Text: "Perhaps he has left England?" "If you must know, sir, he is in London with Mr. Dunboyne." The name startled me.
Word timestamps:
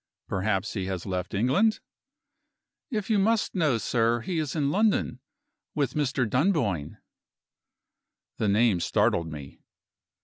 "Perhaps 0.27 0.73
he 0.73 0.85
has 0.85 1.05
left 1.05 1.31
England?" 1.31 1.79
"If 2.89 3.11
you 3.11 3.19
must 3.19 3.53
know, 3.53 3.77
sir, 3.77 4.21
he 4.21 4.39
is 4.39 4.55
in 4.55 4.71
London 4.71 5.19
with 5.75 5.93
Mr. 5.93 6.27
Dunboyne." 6.27 6.97
The 8.37 8.47
name 8.49 8.79
startled 8.79 9.27
me. 9.31 9.59